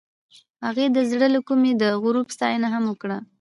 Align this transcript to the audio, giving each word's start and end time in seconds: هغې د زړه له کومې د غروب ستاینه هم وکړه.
هغې 0.65 0.85
د 0.95 0.97
زړه 1.11 1.27
له 1.35 1.39
کومې 1.47 1.71
د 1.81 1.83
غروب 2.01 2.27
ستاینه 2.35 2.67
هم 2.73 2.83
وکړه. 2.87 3.17